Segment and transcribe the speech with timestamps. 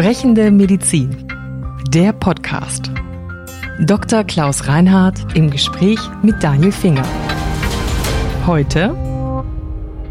[0.00, 1.28] Sprechende Medizin.
[1.88, 2.90] Der Podcast.
[3.80, 4.24] Dr.
[4.24, 7.06] Klaus Reinhardt im Gespräch mit Daniel Finger.
[8.46, 8.96] Heute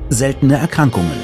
[0.09, 1.19] Seltene Erkrankungen.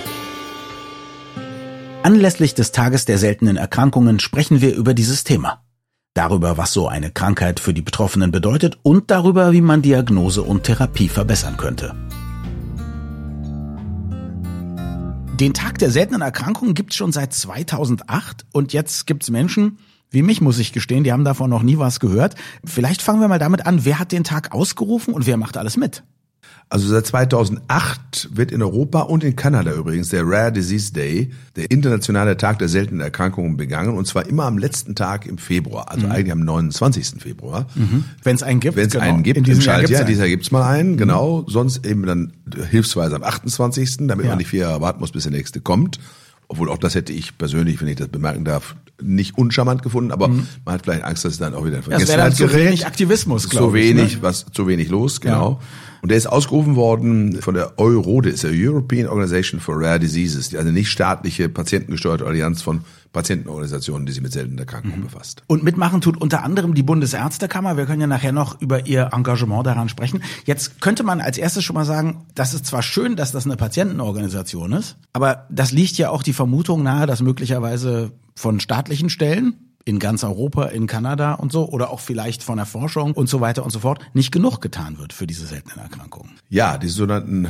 [2.02, 5.64] Anlässlich des Tages der seltenen Erkrankungen sprechen wir über dieses Thema.
[6.16, 10.64] Darüber, was so eine Krankheit für die Betroffenen bedeutet und darüber, wie man Diagnose und
[10.64, 11.94] Therapie verbessern könnte.
[15.40, 20.40] Den Tag der seltenen Erkrankungen gibt's schon seit 2008 und jetzt gibt's Menschen, wie mich
[20.40, 22.36] muss ich gestehen, die haben davon noch nie was gehört.
[22.64, 25.76] Vielleicht fangen wir mal damit an, wer hat den Tag ausgerufen und wer macht alles
[25.76, 26.04] mit?
[26.68, 31.70] Also seit 2008 wird in Europa und in Kanada übrigens der Rare Disease Day, der
[31.70, 33.96] internationale Tag der seltenen Erkrankungen, begangen.
[33.96, 36.12] Und zwar immer am letzten Tag im Februar, also mhm.
[36.12, 37.22] eigentlich am 29.
[37.22, 37.68] Februar.
[37.76, 38.06] Mhm.
[38.24, 38.78] Wenn es einen gibt.
[38.78, 39.06] Wenn es genau.
[39.06, 40.98] einen gibt, in diesem Jahr gibt's Jahr, dieser gibt's mal einen, mhm.
[40.98, 41.46] genau.
[41.48, 42.34] Sonst eben dann
[42.72, 44.32] hilfsweise am 28., damit ja.
[44.32, 46.00] man nicht vier Jahre warten muss, bis der nächste kommt.
[46.48, 50.30] Obwohl auch das hätte ich persönlich, wenn ich das bemerken darf, nicht uncharmant gefunden, aber
[50.30, 50.48] mhm.
[50.64, 52.52] man hat vielleicht Angst, dass es dann auch wieder in Vergessenheit gerät.
[52.52, 53.92] Zu wenig Aktivismus, glaube ich.
[53.92, 54.22] Zu wenig, ne?
[54.22, 55.60] was, zu wenig los, genau.
[55.62, 55.68] Ja.
[56.06, 60.50] Und der ist ausgerufen worden von der EURODE, ist der European Organization for Rare Diseases,
[60.50, 62.82] die eine nicht staatliche, patientengesteuerte Allianz von
[63.12, 65.06] Patientenorganisationen, die sich mit seltenen Erkrankungen mhm.
[65.06, 65.42] befasst.
[65.48, 67.76] Und mitmachen tut unter anderem die Bundesärztekammer.
[67.76, 70.22] Wir können ja nachher noch über ihr Engagement daran sprechen.
[70.46, 73.58] Jetzt könnte man als erstes schon mal sagen, das ist zwar schön, dass das eine
[73.58, 79.56] Patientenorganisation ist, aber das liegt ja auch die Vermutung nahe, dass möglicherweise von staatlichen Stellen
[79.86, 83.40] in ganz Europa, in Kanada und so, oder auch vielleicht von der Forschung und so
[83.40, 86.32] weiter und so fort, nicht genug getan wird für diese seltenen Erkrankungen.
[86.50, 87.48] Ja, die sogenannten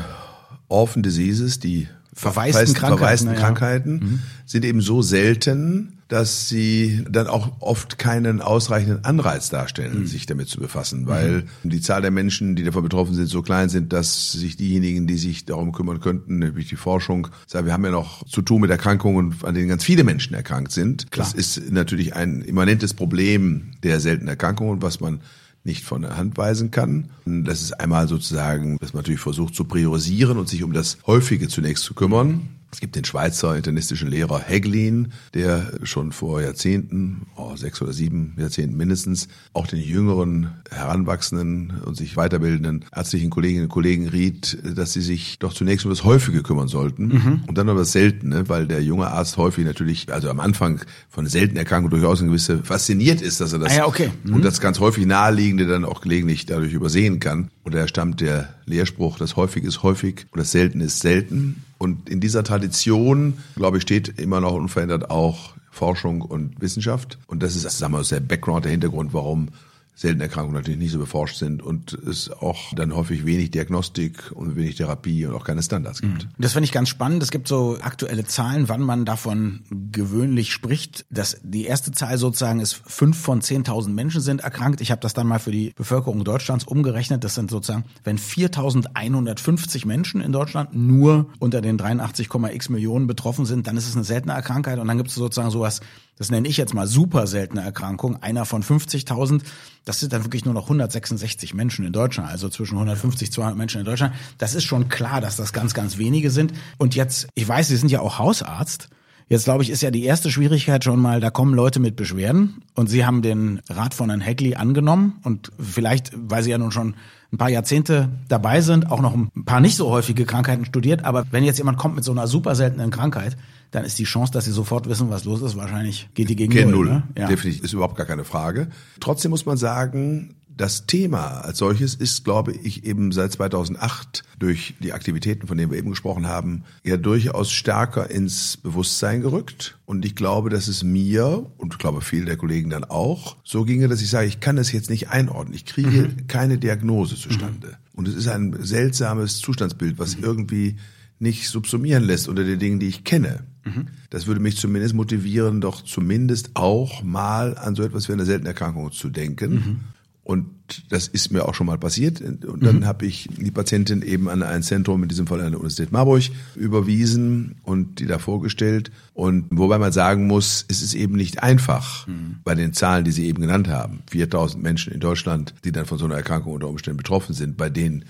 [0.67, 4.19] Orphan Diseases, die verwaisten Krankheiten, verwaisten Krankheiten mhm.
[4.45, 10.07] sind eben so selten, dass sie dann auch oft keinen ausreichenden Anreiz darstellen, mhm.
[10.07, 11.69] sich damit zu befassen, weil mhm.
[11.69, 15.17] die Zahl der Menschen, die davon betroffen sind, so klein sind, dass sich diejenigen, die
[15.17, 18.69] sich darum kümmern könnten, nämlich die Forschung, sagen, wir haben ja noch zu tun mit
[18.69, 21.11] Erkrankungen, an denen ganz viele Menschen erkrankt sind.
[21.11, 21.25] Klar.
[21.25, 25.21] Das ist natürlich ein immanentes Problem der seltenen Erkrankungen, was man
[25.63, 27.09] nicht von der Hand weisen kann.
[27.25, 31.47] Das ist einmal sozusagen, dass man natürlich versucht zu priorisieren und sich um das Häufige
[31.47, 32.49] zunächst zu kümmern.
[32.75, 38.35] Es gibt den Schweizer internistischen Lehrer Heglin, der schon vor Jahrzehnten, oh, sechs oder sieben
[38.37, 44.91] Jahrzehnten mindestens, auch den jüngeren, heranwachsenden und sich weiterbildenden ärztlichen Kolleginnen und Kollegen riet, dass
[44.91, 47.43] sie sich doch zunächst um das Häufige kümmern sollten mhm.
[47.47, 51.27] und dann um das Seltene, weil der junge Arzt häufig natürlich, also am Anfang von
[51.27, 54.11] seltenen Erkrankungen durchaus eine gewisse fasziniert ist, dass er das ah ja, okay.
[54.25, 54.33] mhm.
[54.33, 57.51] und das ganz häufig naheliegende dann auch gelegentlich dadurch übersehen kann.
[57.63, 61.63] Und daher stammt der Lehrspruch, das Häufige ist häufig und das Seltene ist selten.
[61.85, 67.19] Und in dieser Tradition, glaube ich, steht immer noch unverändert auch Forschung und Wissenschaft.
[67.27, 69.49] Und das ist, sagen wir mal, der Background, der Hintergrund, warum
[69.95, 74.57] seltene Erkrankungen natürlich nicht so beforscht sind und es auch dann häufig wenig Diagnostik und
[74.57, 76.25] wenig Therapie und auch keine Standards gibt.
[76.25, 76.29] Mhm.
[76.37, 77.23] Das finde ich ganz spannend.
[77.23, 81.05] Es gibt so aktuelle Zahlen, wann man davon gewöhnlich spricht.
[81.09, 84.81] dass die erste Zahl sozusagen ist, fünf von 10.000 Menschen sind erkrankt.
[84.81, 87.23] Ich habe das dann mal für die Bevölkerung Deutschlands umgerechnet.
[87.23, 93.67] Das sind sozusagen, wenn 4.150 Menschen in Deutschland nur unter den 83,x Millionen betroffen sind,
[93.67, 95.79] dann ist es eine seltene Erkrankheit und dann gibt es sozusagen sowas
[96.17, 99.41] das nenne ich jetzt mal super seltene Erkrankung, einer von 50.000,
[99.83, 103.79] das sind dann wirklich nur noch 166 Menschen in Deutschland, also zwischen 150 200 Menschen
[103.79, 104.15] in Deutschland.
[104.37, 106.53] Das ist schon klar, dass das ganz, ganz wenige sind.
[106.77, 108.89] Und jetzt, ich weiß, Sie sind ja auch Hausarzt.
[109.27, 112.61] Jetzt glaube ich, ist ja die erste Schwierigkeit schon mal, da kommen Leute mit Beschwerden
[112.75, 116.71] und Sie haben den Rat von Herrn Heckley angenommen und vielleicht, weil Sie ja nun
[116.71, 116.95] schon
[117.33, 121.25] ein paar Jahrzehnte dabei sind, auch noch ein paar nicht so häufige Krankheiten studiert, aber
[121.31, 123.35] wenn jetzt jemand kommt mit so einer super seltenen Krankheit,
[123.71, 126.53] dann ist die Chance, dass sie sofort wissen, was los ist, wahrscheinlich geht die gegen
[126.53, 126.85] Gen null.
[126.85, 126.95] null.
[126.95, 127.03] Ne?
[127.17, 127.27] Ja.
[127.27, 128.67] Definitiv, ist überhaupt gar keine Frage.
[128.99, 134.75] Trotzdem muss man sagen, das Thema als solches ist, glaube ich, eben seit 2008 durch
[134.79, 139.77] die Aktivitäten, von denen wir eben gesprochen haben, ja durchaus stärker ins Bewusstsein gerückt.
[139.85, 143.65] Und ich glaube, dass es mir und ich glaube viele der Kollegen dann auch so
[143.65, 145.53] ginge, dass ich sage, ich kann das jetzt nicht einordnen.
[145.53, 146.27] Ich kriege mhm.
[146.27, 147.67] keine Diagnose zustande.
[147.67, 147.99] Mhm.
[147.99, 150.23] Und es ist ein seltsames Zustandsbild, was mhm.
[150.23, 150.75] irgendwie
[151.19, 153.43] nicht subsumieren lässt unter den Dingen, die ich kenne.
[153.63, 153.87] Mhm.
[154.09, 158.91] Das würde mich zumindest motivieren, doch zumindest auch mal an so etwas wie eine Seltenerkrankung
[158.91, 159.53] zu denken.
[159.53, 159.79] Mhm.
[160.25, 160.47] Und
[160.89, 162.19] das ist mir auch schon mal passiert.
[162.19, 162.85] Und dann mhm.
[162.85, 166.23] habe ich die Patientin eben an ein Zentrum, in diesem Fall an der Universität Marburg,
[166.55, 168.91] überwiesen und die da vorgestellt.
[169.13, 172.37] Und wobei man sagen muss, es ist eben nicht einfach mhm.
[172.43, 173.99] bei den Zahlen, die Sie eben genannt haben.
[174.09, 177.69] 4000 Menschen in Deutschland, die dann von so einer Erkrankung unter Umständen betroffen sind, bei
[177.69, 178.05] denen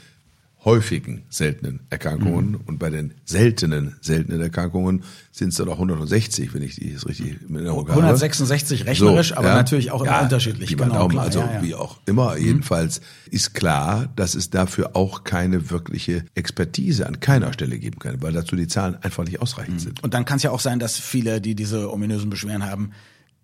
[0.66, 2.62] häufigen seltenen Erkrankungen mhm.
[2.66, 7.08] und bei den seltenen seltenen Erkrankungen sind es dann auch 160, wenn ich die jetzt
[7.08, 7.92] richtig in Erinnerung habe.
[7.92, 10.76] 166 rechnerisch, so, aber ja, natürlich auch immer ja, unterschiedlich.
[10.76, 12.44] Genau, Daumen, also ja, wie auch immer, mhm.
[12.44, 18.22] jedenfalls ist klar, dass es dafür auch keine wirkliche Expertise an keiner Stelle geben kann,
[18.24, 19.80] weil dazu die Zahlen einfach nicht ausreichend mhm.
[19.80, 20.04] sind.
[20.04, 22.92] Und dann kann es ja auch sein, dass viele, die diese ominösen Beschwerden haben,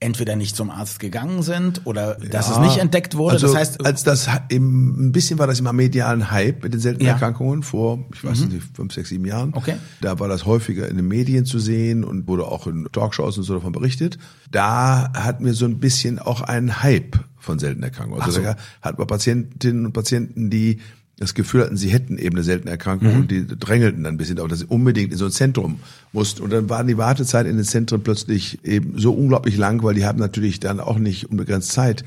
[0.01, 3.35] entweder nicht zum Arzt gegangen sind oder dass ja, es nicht entdeckt wurde.
[3.35, 6.81] Also, das heißt, als das im, ein bisschen war das immer medialen Hype mit den
[6.81, 7.13] seltenen ja.
[7.13, 8.47] Erkrankungen vor, ich weiß mhm.
[8.47, 9.53] nicht, fünf, sechs, sieben Jahren.
[9.53, 9.75] Okay.
[10.01, 13.43] Da war das häufiger in den Medien zu sehen und wurde auch in Talkshows und
[13.43, 14.17] so davon berichtet.
[14.49, 18.21] Da hatten wir so ein bisschen auch einen Hype von seltenen Erkrankungen.
[18.21, 18.41] Also so.
[18.41, 20.79] da hat man Patientinnen und Patienten, die
[21.17, 23.19] das Gefühl hatten, sie hätten eben eine seltene Erkrankung mhm.
[23.21, 25.79] und die drängelten dann ein bisschen auf, dass sie unbedingt in so ein Zentrum
[26.11, 26.41] mussten.
[26.41, 30.05] Und dann waren die Wartezeit in den Zentren plötzlich eben so unglaublich lang, weil die
[30.05, 32.03] haben natürlich dann auch nicht unbegrenzt Zeit,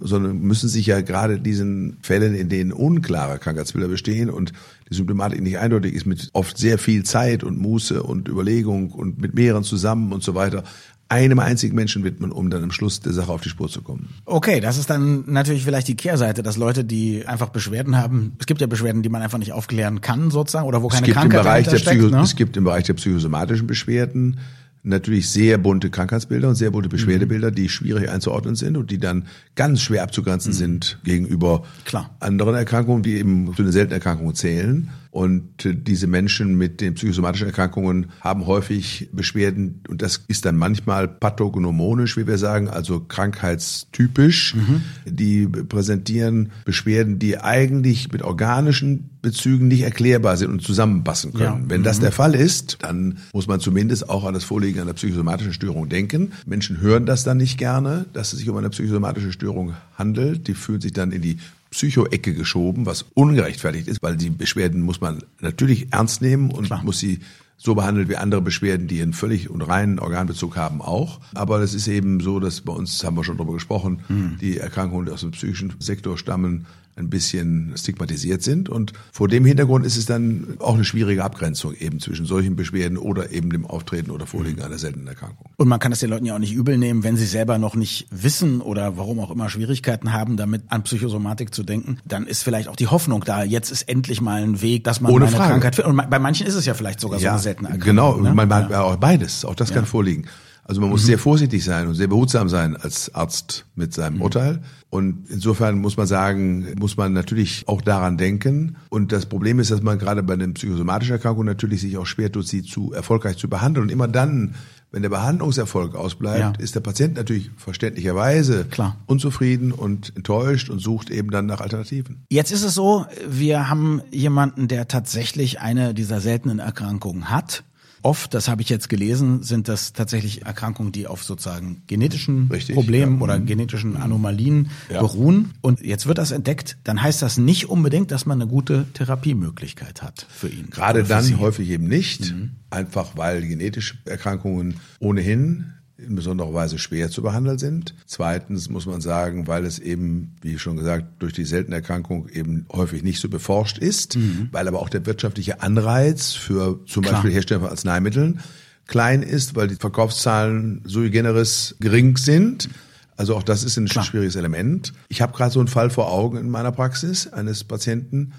[0.00, 4.52] sondern müssen sich ja gerade diesen Fällen, in denen unklare Krankheitsbilder bestehen und
[4.90, 9.20] die Symptomatik nicht eindeutig ist, mit oft sehr viel Zeit und Muße und Überlegung und
[9.20, 10.64] mit mehreren zusammen und so weiter,
[11.08, 14.08] einem einzigen Menschen widmen, um dann am Schluss der Sache auf die Spur zu kommen.
[14.24, 18.46] Okay, das ist dann natürlich vielleicht die Kehrseite, dass Leute, die einfach Beschwerden haben, es
[18.46, 21.78] gibt ja Beschwerden, die man einfach nicht aufklären kann sozusagen oder wo keine Krankheit dahinter
[21.78, 22.00] steckt.
[22.00, 22.22] Psycho, ne?
[22.22, 24.38] Es gibt im Bereich der psychosomatischen Beschwerden
[24.84, 29.26] natürlich sehr bunte Krankheitsbilder und sehr bunte Beschwerdebilder, die schwierig einzuordnen sind und die dann
[29.56, 30.56] ganz schwer abzugrenzen mhm.
[30.56, 32.14] sind gegenüber Klar.
[32.20, 34.90] anderen Erkrankungen, die eben zu den seltenen Erkrankungen zählen.
[35.10, 40.56] Und äh, diese Menschen mit den psychosomatischen Erkrankungen haben häufig Beschwerden und das ist dann
[40.56, 44.54] manchmal pathognomonisch, wie wir sagen, also krankheitstypisch.
[44.54, 44.82] Mhm.
[45.06, 51.62] Die können Beschwerden, die eigentlich mit organischen Bezügen nicht erklärbar sind und zusammenpassen können.
[51.62, 51.68] Ja.
[51.68, 52.02] Wenn das mhm.
[52.02, 56.32] der Fall ist, dann muss man zumindest auch an das Vorliegen einer psychosomatischen Störung denken.
[56.46, 60.46] Menschen hören das dann nicht gerne, dass es sich um eine psychosomatische Störung handelt.
[60.46, 61.38] Die fühlen sich dann in die
[61.70, 66.84] Psychoecke geschoben, was ungerechtfertigt ist, weil die Beschwerden muss man natürlich ernst nehmen und Klar.
[66.84, 67.18] muss sie
[67.56, 71.20] so behandelt wie andere Beschwerden, die einen völlig und reinen Organbezug haben, auch.
[71.34, 74.38] Aber es ist eben so, dass bei uns, haben wir schon darüber gesprochen, hm.
[74.40, 76.66] die Erkrankungen, die aus dem psychischen Sektor stammen,
[76.96, 78.68] ein bisschen stigmatisiert sind.
[78.68, 82.98] Und vor dem Hintergrund ist es dann auch eine schwierige Abgrenzung eben zwischen solchen Beschwerden
[82.98, 85.46] oder eben dem Auftreten oder Vorliegen einer seltenen Erkrankung.
[85.56, 87.74] Und man kann es den Leuten ja auch nicht übel nehmen, wenn sie selber noch
[87.74, 91.98] nicht wissen oder warum auch immer Schwierigkeiten haben, damit an Psychosomatik zu denken.
[92.04, 95.12] Dann ist vielleicht auch die Hoffnung da, jetzt ist endlich mal ein Weg, dass man
[95.12, 95.50] Ohne eine Frage.
[95.50, 95.90] Krankheit findet.
[95.90, 97.80] Und bei manchen ist es ja vielleicht sogar ja, so Erkrankung.
[97.80, 98.34] Genau, ne?
[98.34, 98.82] man, man, ja.
[98.82, 99.76] auch beides, auch das ja.
[99.76, 100.26] kann vorliegen.
[100.66, 101.06] Also man muss mhm.
[101.06, 104.22] sehr vorsichtig sein und sehr behutsam sein als Arzt mit seinem mhm.
[104.22, 104.62] Urteil.
[104.88, 108.76] Und insofern muss man sagen, muss man natürlich auch daran denken.
[108.88, 112.32] Und das Problem ist, dass man gerade bei den psychosomatischen Erkrankungen natürlich sich auch schwer
[112.32, 113.84] tut, sie zu erfolgreich zu behandeln.
[113.84, 114.54] Und immer dann,
[114.94, 116.62] wenn der Behandlungserfolg ausbleibt, ja.
[116.62, 118.96] ist der Patient natürlich verständlicherweise Klar.
[119.06, 122.24] unzufrieden und enttäuscht und sucht eben dann nach Alternativen.
[122.30, 127.64] Jetzt ist es so, wir haben jemanden, der tatsächlich eine dieser seltenen Erkrankungen hat
[128.04, 132.74] Oft, das habe ich jetzt gelesen, sind das tatsächlich Erkrankungen, die auf sozusagen genetischen Richtig,
[132.74, 133.22] Problemen ja.
[133.22, 133.46] oder mhm.
[133.46, 135.00] genetischen Anomalien ja.
[135.00, 135.52] beruhen.
[135.62, 140.02] Und jetzt wird das entdeckt, dann heißt das nicht unbedingt, dass man eine gute Therapiemöglichkeit
[140.02, 140.68] hat für ihn.
[140.68, 141.36] Gerade dann Sie.
[141.36, 142.50] häufig eben nicht, mhm.
[142.68, 147.94] einfach weil genetische Erkrankungen ohnehin in besonderer Weise schwer zu behandeln sind.
[148.06, 152.66] Zweitens muss man sagen, weil es eben, wie schon gesagt, durch die seltene Erkrankung eben
[152.72, 154.48] häufig nicht so beforscht ist, mhm.
[154.50, 157.14] weil aber auch der wirtschaftliche Anreiz für zum Klar.
[157.14, 158.40] Beispiel Hersteller von Arzneimitteln
[158.86, 162.68] klein ist, weil die Verkaufszahlen sui generis gering sind.
[163.16, 164.04] Also auch das ist ein Klar.
[164.04, 164.92] schwieriges Element.
[165.08, 168.32] Ich habe gerade so einen Fall vor Augen in meiner Praxis eines Patienten,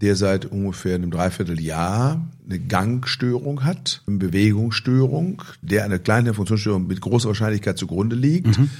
[0.00, 7.00] der seit ungefähr einem Dreivierteljahr eine Gangstörung hat, eine Bewegungsstörung, der eine kleine Funktionsstörung mit
[7.00, 8.58] großer Wahrscheinlichkeit zugrunde liegt.
[8.58, 8.70] Mhm.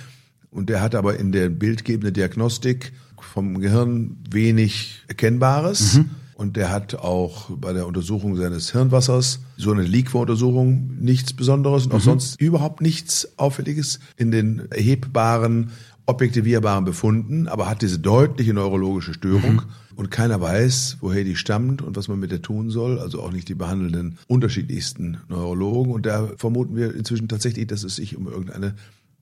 [0.51, 5.99] Und der hat aber in der bildgebenden Diagnostik vom Gehirn wenig Erkennbares.
[5.99, 6.11] Mhm.
[6.35, 11.93] Und der hat auch bei der Untersuchung seines Hirnwassers so eine Liquor-Untersuchung nichts Besonderes und
[11.93, 12.03] auch mhm.
[12.03, 15.73] sonst überhaupt nichts Auffälliges in den erhebbaren
[16.09, 19.63] objektivierbaren Befunden, aber hat diese deutliche neurologische Störung mhm.
[19.95, 23.31] und keiner weiß, woher die stammt und was man mit der tun soll, also auch
[23.31, 25.93] nicht die behandelnden unterschiedlichsten Neurologen.
[25.93, 28.75] Und da vermuten wir inzwischen tatsächlich, dass es sich um irgendeine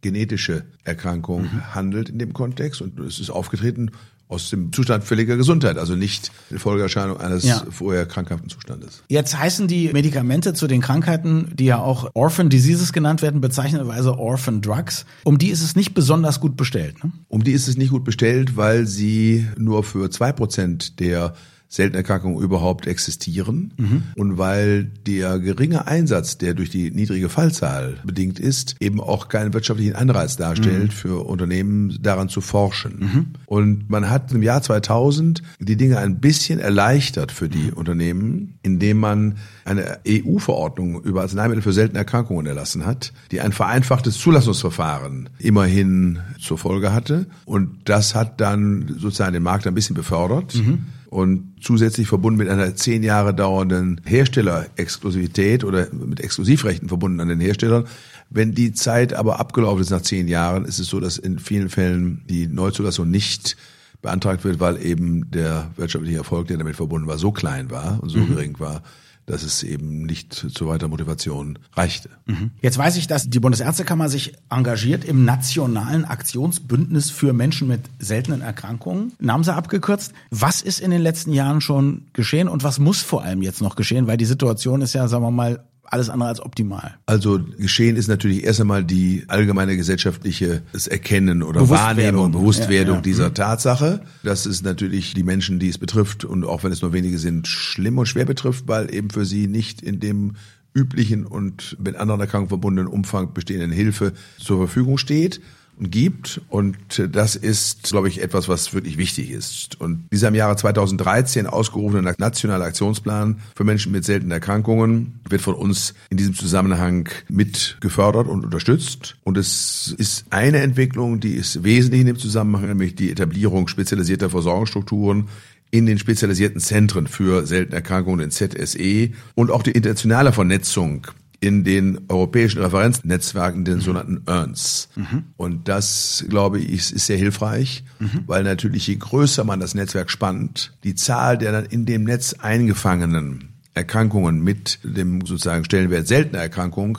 [0.07, 1.75] genetische Erkrankung mhm.
[1.75, 3.91] handelt in dem Kontext und es ist aufgetreten
[4.29, 7.65] aus dem Zustand völliger Gesundheit, also nicht die Folgeerscheinung eines ja.
[7.71, 9.03] vorher krankhaften Zustandes.
[9.09, 14.19] Jetzt heißen die Medikamente zu den Krankheiten, die ja auch Orphan Diseases genannt werden, bezeichnenderweise
[14.19, 15.07] Orphan Drugs.
[15.23, 17.03] Um die ist es nicht besonders gut bestellt.
[17.05, 17.13] Ne?
[17.29, 21.35] Um die ist es nicht gut bestellt, weil sie nur für zwei Prozent der
[21.77, 24.03] seltene Erkrankungen überhaupt existieren mhm.
[24.17, 29.53] und weil der geringe Einsatz, der durch die niedrige Fallzahl bedingt ist, eben auch keinen
[29.53, 30.91] wirtschaftlichen Anreiz darstellt mhm.
[30.91, 32.99] für Unternehmen daran zu forschen.
[32.99, 33.27] Mhm.
[33.45, 38.99] Und man hat im Jahr 2000 die Dinge ein bisschen erleichtert für die Unternehmen, indem
[38.99, 46.21] man eine EU-Verordnung über Arzneimittel für seltene Erkrankungen erlassen hat, die ein vereinfachtes Zulassungsverfahren immerhin
[46.41, 47.27] zur Folge hatte.
[47.45, 50.55] Und das hat dann sozusagen den Markt ein bisschen befördert.
[50.55, 57.29] Mhm und zusätzlich verbunden mit einer zehn Jahre dauernden Herstellerexklusivität oder mit Exklusivrechten verbunden an
[57.29, 57.87] den Herstellern.
[58.29, 61.71] Wenn die Zeit aber abgelaufen ist nach zehn Jahren, ist es so, dass in vielen
[61.71, 63.57] Fällen die Neuzulassung nicht
[64.03, 68.11] beantragt wird, weil eben der wirtschaftliche Erfolg, der damit verbunden war, so klein war und
[68.11, 68.35] so mhm.
[68.35, 68.83] gering war,
[69.27, 72.09] dass es eben nicht zu weiter Motivation reichte.
[72.27, 72.53] Mhm.
[72.63, 78.41] Jetzt weiß ich, dass die Bundesärztekammer sich engagiert im nationalen Aktionsbündnis für Menschen mit seltenen
[78.41, 79.13] Erkrankungen.
[79.19, 80.13] Namen Sie abgekürzt.
[80.31, 83.77] Was ist in den letzten Jahren schon geschehen und was muss vor allem jetzt noch
[83.77, 84.07] geschehen?
[84.07, 86.97] Weil die Situation ist ja, sagen wir mal, alles andere als optimal.
[87.07, 93.03] Also geschehen ist natürlich erst einmal die allgemeine gesellschaftliche Erkennen oder Wahrnehmung, Bewusstwerdung ja, ja.
[93.03, 93.35] dieser mhm.
[93.35, 94.01] Tatsache.
[94.23, 97.49] Das ist natürlich die Menschen, die es betrifft und auch wenn es nur wenige sind,
[97.49, 100.35] schlimm und schwer betrifft, weil eben für sie nicht in dem
[100.75, 105.41] üblichen und mit anderen Erkrankungen verbundenen Umfang bestehenden Hilfe zur Verfügung steht
[105.79, 106.41] gibt.
[106.49, 106.77] Und
[107.13, 109.81] das ist, glaube ich, etwas, was wirklich wichtig ist.
[109.81, 115.55] Und dieser im Jahre 2013 ausgerufene nationale Aktionsplan für Menschen mit seltenen Erkrankungen wird von
[115.55, 119.17] uns in diesem Zusammenhang mit gefördert und unterstützt.
[119.25, 124.31] Und es ist eine Entwicklung, die ist wesentlich in dem Zusammenhang, nämlich die Etablierung spezialisierter
[124.31, 125.29] Versorgungsstrukturen
[125.71, 131.07] in den spezialisierten Zentren für seltene Erkrankungen, in ZSE und auch die internationale Vernetzung
[131.41, 134.89] in den europäischen Referenznetzwerken, den sogenannten ERNs.
[134.97, 135.25] Mhm.
[135.37, 138.25] Und das, glaube ich, ist sehr hilfreich, mhm.
[138.27, 142.35] weil natürlich je größer man das Netzwerk spannt, die Zahl der dann in dem Netz
[142.35, 146.99] eingefangenen Erkrankungen mit dem sozusagen Stellenwert seltener Erkrankung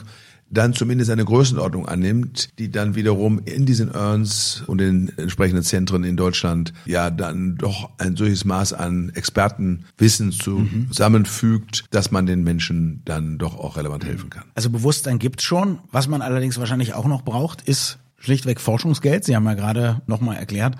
[0.50, 6.04] dann zumindest eine Größenordnung annimmt, die dann wiederum in diesen Earns und in entsprechenden Zentren
[6.04, 13.02] in Deutschland ja dann doch ein solches Maß an Expertenwissen zusammenfügt, dass man den Menschen
[13.04, 14.44] dann doch auch relevant helfen kann.
[14.54, 15.78] Also Bewusstsein gibt's schon.
[15.92, 19.24] Was man allerdings wahrscheinlich auch noch braucht, ist schlichtweg Forschungsgeld.
[19.24, 20.76] Sie haben ja gerade nochmal erklärt,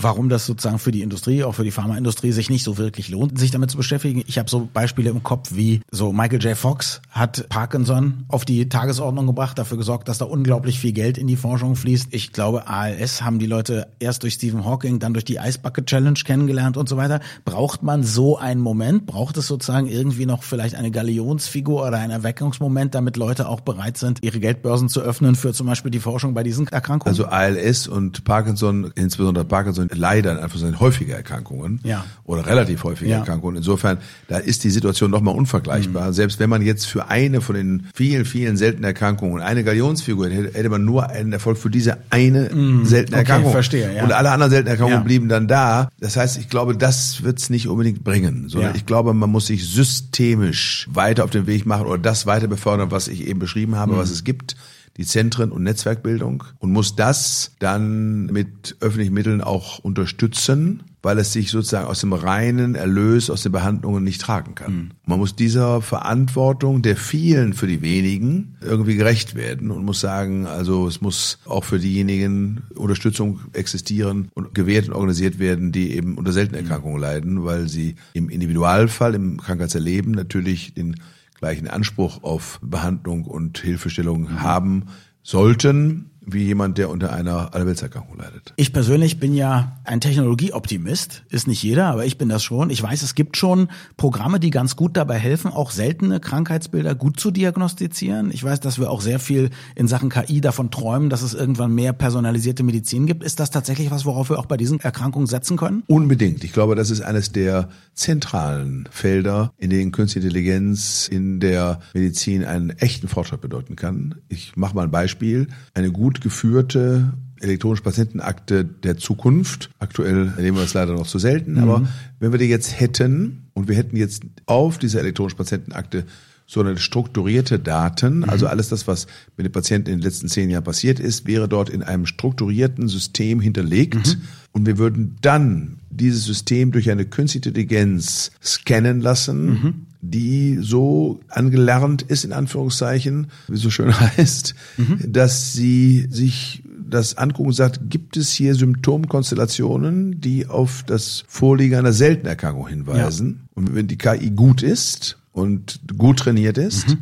[0.00, 3.38] warum das sozusagen für die Industrie, auch für die Pharmaindustrie sich nicht so wirklich lohnt,
[3.38, 4.22] sich damit zu beschäftigen.
[4.26, 6.56] Ich habe so Beispiele im Kopf wie so Michael J.
[6.56, 11.26] Fox hat Parkinson auf die Tagesordnung gebracht, dafür gesorgt, dass da unglaublich viel Geld in
[11.26, 12.08] die Forschung fließt.
[12.12, 15.86] Ich glaube, ALS haben die Leute erst durch Stephen Hawking, dann durch die Ice Bucket
[15.86, 17.20] Challenge kennengelernt und so weiter.
[17.44, 19.06] Braucht man so einen Moment?
[19.06, 23.96] Braucht es sozusagen irgendwie noch vielleicht eine Galionsfigur oder ein Erweckungsmoment, damit Leute auch bereit
[23.96, 27.10] sind, ihre Geldbörsen zu öffnen für zum Beispiel die Forschung bei diesen Erkrankungen?
[27.10, 32.04] Also ALS und Parkinson, insbesondere Parkinson leider einfach sind häufige Erkrankungen ja.
[32.24, 33.18] oder relativ häufige ja.
[33.18, 33.56] Erkrankungen.
[33.56, 36.08] Insofern, da ist die Situation nochmal unvergleichbar.
[36.08, 36.12] Mhm.
[36.12, 40.56] Selbst wenn man jetzt für eine von den vielen, vielen seltenen Erkrankungen eine Galionsfigur hätte,
[40.56, 42.84] hätte man nur einen Erfolg für diese eine mhm.
[42.84, 43.52] seltene okay, Erkrankung.
[43.52, 44.04] Verstehe, ja.
[44.04, 45.04] Und alle anderen seltenen Erkrankungen ja.
[45.04, 45.88] blieben dann da.
[46.00, 49.46] Das heißt, ich glaube, das wird es nicht unbedingt bringen, sondern ich glaube, man muss
[49.46, 53.76] sich systemisch weiter auf den Weg machen oder das weiter befördern, was ich eben beschrieben
[53.76, 53.98] habe, mhm.
[53.98, 54.56] was es gibt
[54.98, 61.32] die Zentren und Netzwerkbildung und muss das dann mit öffentlichen Mitteln auch unterstützen, weil es
[61.32, 64.72] sich sozusagen aus dem reinen Erlös aus den Behandlungen nicht tragen kann.
[64.72, 64.90] Mhm.
[65.06, 70.46] Man muss dieser Verantwortung der vielen für die wenigen irgendwie gerecht werden und muss sagen,
[70.46, 76.18] also es muss auch für diejenigen Unterstützung existieren und gewährt und organisiert werden, die eben
[76.18, 80.96] unter seltenen Erkrankungen leiden, weil sie im Individualfall, im Krankheitserleben natürlich den
[81.38, 84.42] gleichen Anspruch auf Behandlung und Hilfestellung mhm.
[84.42, 84.86] haben
[85.22, 88.52] sollten wie jemand, der unter einer Allerweltserkrankung leidet.
[88.56, 91.24] Ich persönlich bin ja ein Technologieoptimist.
[91.30, 92.70] Ist nicht jeder, aber ich bin das schon.
[92.70, 97.18] Ich weiß, es gibt schon Programme, die ganz gut dabei helfen, auch seltene Krankheitsbilder gut
[97.18, 98.30] zu diagnostizieren.
[98.30, 101.74] Ich weiß, dass wir auch sehr viel in Sachen KI davon träumen, dass es irgendwann
[101.74, 103.24] mehr personalisierte Medizin gibt.
[103.24, 105.82] Ist das tatsächlich was, worauf wir auch bei diesen Erkrankungen setzen können?
[105.86, 106.44] Unbedingt.
[106.44, 112.44] Ich glaube, das ist eines der zentralen Felder, in denen Künstliche Intelligenz in der Medizin
[112.44, 114.16] einen echten Fortschritt bedeuten kann.
[114.28, 115.48] Ich mache mal ein Beispiel.
[115.74, 119.70] Eine gut geführte elektronische Patientenakte der Zukunft.
[119.78, 121.58] Aktuell erleben wir das leider noch zu selten, mhm.
[121.58, 126.04] aber wenn wir die jetzt hätten und wir hätten jetzt auf dieser elektronischen Patientenakte
[126.46, 128.24] so eine strukturierte Daten, mhm.
[128.24, 129.06] also alles das, was
[129.36, 132.88] mit dem Patienten in den letzten zehn Jahren passiert ist, wäre dort in einem strukturierten
[132.88, 134.22] System hinterlegt mhm.
[134.52, 139.74] und wir würden dann dieses System durch eine künstliche Intelligenz scannen lassen, mhm.
[140.00, 145.12] Die so angelernt ist, in Anführungszeichen, wie so schön heißt, mhm.
[145.12, 151.76] dass sie sich das anguckt und sagt, gibt es hier Symptomkonstellationen, die auf das Vorliegen
[151.76, 153.40] einer Seltenerkrankung hinweisen?
[153.40, 153.48] Ja.
[153.54, 156.98] Und wenn die KI gut ist und gut trainiert ist, mhm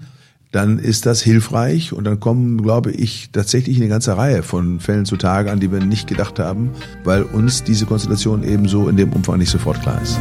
[0.57, 5.05] dann ist das hilfreich und dann kommen, glaube ich, tatsächlich eine ganze Reihe von Fällen
[5.05, 6.71] zutage, an die wir nicht gedacht haben,
[7.05, 10.19] weil uns diese Konstellation ebenso in dem Umfang nicht sofort klar ist.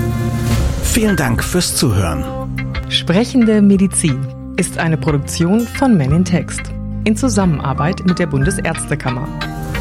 [0.84, 2.45] Vielen Dank fürs Zuhören.
[2.89, 4.25] Sprechende Medizin
[4.58, 6.62] ist eine Produktion von Men in Text
[7.04, 9.27] in Zusammenarbeit mit der Bundesärztekammer.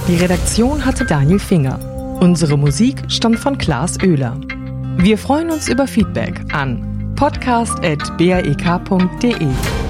[0.08, 1.78] Die Redaktion hatte Daniel Finger.
[2.20, 4.36] Unsere Musik stammt von Klaas Oehler.
[4.98, 9.83] Wir freuen uns über Feedback an podcast.brek.de.